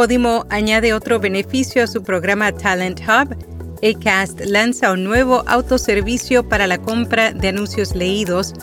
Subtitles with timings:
[0.00, 3.36] Podimo añade otro beneficio a su programa Talent Hub.
[3.82, 8.54] Acast lanza un nuevo autoservicio para la compra de anuncios leídos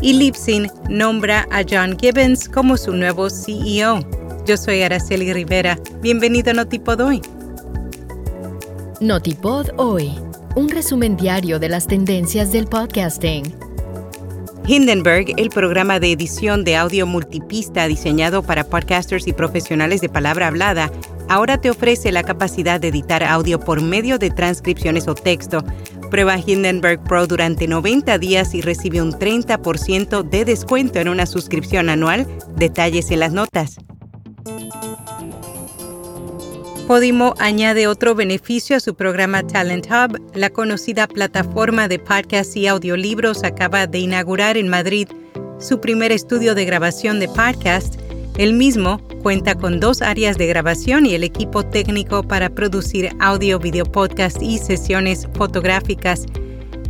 [0.00, 3.98] y Lipsin nombra a John Gibbons como su nuevo CEO.
[4.46, 5.76] Yo soy Araceli Rivera.
[6.02, 7.20] Bienvenido a Notipod Hoy.
[9.00, 10.12] Notipod Hoy,
[10.54, 13.69] un resumen diario de las tendencias del podcasting.
[14.70, 20.46] Hindenburg, el programa de edición de audio multipista diseñado para podcasters y profesionales de palabra
[20.46, 20.92] hablada,
[21.28, 25.64] ahora te ofrece la capacidad de editar audio por medio de transcripciones o texto.
[26.08, 31.88] Prueba Hindenburg Pro durante 90 días y recibe un 30% de descuento en una suscripción
[31.88, 32.28] anual.
[32.54, 33.76] Detalles en las notas.
[36.90, 40.20] Podimo añade otro beneficio a su programa Talent Hub.
[40.34, 45.06] La conocida plataforma de podcasts y audiolibros acaba de inaugurar en Madrid
[45.60, 47.94] su primer estudio de grabación de podcast.
[48.38, 53.60] El mismo cuenta con dos áreas de grabación y el equipo técnico para producir audio,
[53.60, 56.26] video podcast y sesiones fotográficas.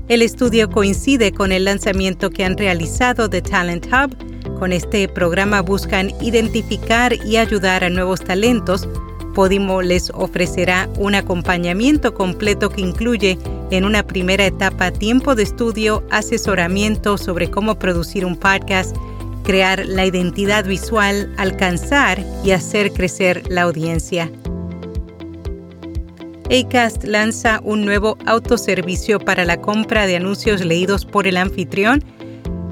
[0.08, 4.16] El estudio coincide con el lanzamiento que han realizado de Talent Hub.
[4.58, 8.88] Con este programa buscan identificar y ayudar a nuevos talentos
[9.34, 13.38] Podimo les ofrecerá un acompañamiento completo que incluye
[13.70, 18.96] en una primera etapa tiempo de estudio, asesoramiento sobre cómo producir un podcast,
[19.44, 24.30] crear la identidad visual, alcanzar y hacer crecer la audiencia.
[26.50, 32.02] Acast lanza un nuevo autoservicio para la compra de anuncios leídos por el anfitrión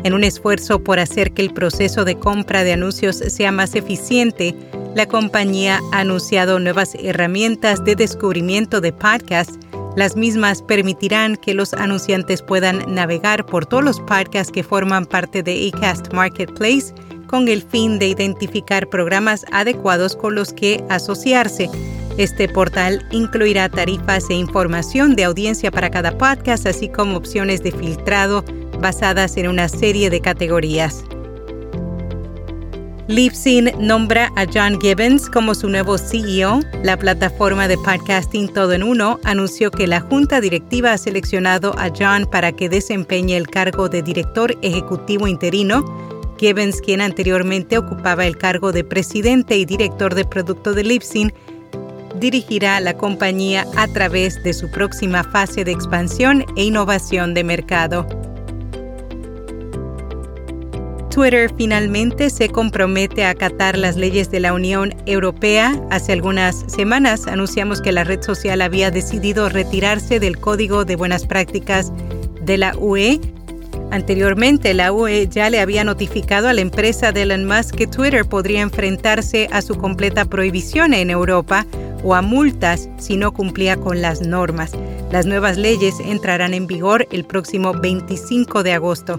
[0.02, 4.56] en un esfuerzo por hacer que el proceso de compra de anuncios sea más eficiente
[4.98, 9.56] la compañía ha anunciado nuevas herramientas de descubrimiento de podcasts.
[9.94, 15.44] Las mismas permitirán que los anunciantes puedan navegar por todos los podcasts que forman parte
[15.44, 16.92] de Acast Marketplace
[17.28, 21.70] con el fin de identificar programas adecuados con los que asociarse.
[22.16, 27.70] Este portal incluirá tarifas e información de audiencia para cada podcast, así como opciones de
[27.70, 28.44] filtrado
[28.80, 31.04] basadas en una serie de categorías.
[33.08, 36.60] Libsyn nombra a John Gibbons como su nuevo CEO.
[36.82, 41.88] La plataforma de podcasting Todo en Uno anunció que la junta directiva ha seleccionado a
[41.88, 45.86] John para que desempeñe el cargo de director ejecutivo interino.
[46.38, 51.32] Gibbons, quien anteriormente ocupaba el cargo de presidente y director de producto de Libsyn,
[52.20, 58.06] dirigirá la compañía a través de su próxima fase de expansión e innovación de mercado.
[61.18, 65.74] Twitter finalmente se compromete a acatar las leyes de la Unión Europea.
[65.90, 71.26] Hace algunas semanas anunciamos que la red social había decidido retirarse del Código de Buenas
[71.26, 71.92] Prácticas
[72.42, 73.20] de la UE.
[73.90, 78.24] Anteriormente, la UE ya le había notificado a la empresa de Elon Musk que Twitter
[78.24, 81.66] podría enfrentarse a su completa prohibición en Europa
[82.04, 84.70] o a multas si no cumplía con las normas.
[85.10, 89.18] Las nuevas leyes entrarán en vigor el próximo 25 de agosto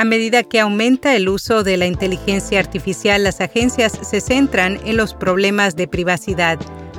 [0.00, 4.96] A medida que aumenta el uso de la inteligencia artificial, las agencias se centran en
[4.96, 6.58] los problemas de privacidad.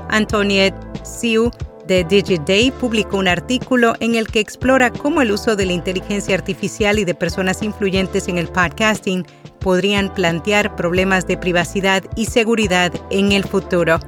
[0.09, 1.49] Antoniette Siu
[1.87, 6.35] de DigiDay publicó un artículo en el que explora cómo el uso de la inteligencia
[6.35, 9.25] artificial y de personas influyentes en el podcasting
[9.57, 13.99] podrían plantear problemas de privacidad y seguridad en el futuro.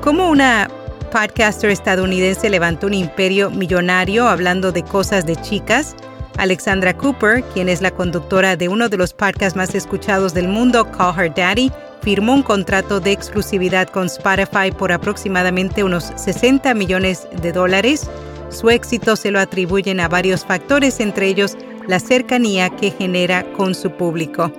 [0.00, 0.68] Como una
[1.12, 5.94] podcaster estadounidense levantó un imperio millonario hablando de cosas de chicas,
[6.38, 10.90] Alexandra Cooper, quien es la conductora de uno de los podcasts más escuchados del mundo,
[10.90, 11.70] Call Her Daddy,
[12.02, 18.08] firmó un contrato de exclusividad con Spotify por aproximadamente unos 60 millones de dólares.
[18.48, 21.56] Su éxito se lo atribuyen a varios factores, entre ellos
[21.86, 24.52] la cercanía que genera con su público.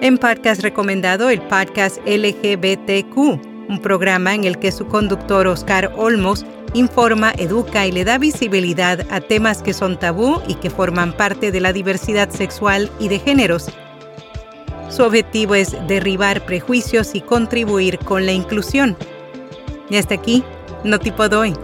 [0.00, 6.44] En podcast recomendado, el podcast LGBTQ, un programa en el que su conductor Oscar Olmos
[6.74, 11.50] informa, educa y le da visibilidad a temas que son tabú y que forman parte
[11.50, 13.68] de la diversidad sexual y de géneros.
[14.90, 18.96] Su objetivo es derribar prejuicios y contribuir con la inclusión.
[19.88, 20.44] Y hasta aquí,
[20.84, 21.54] no tipo doy.